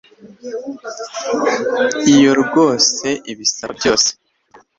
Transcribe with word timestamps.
iyo 2.13 2.31
rwose 2.43 3.07
ibisaba 3.31 3.71
byose 3.79 4.09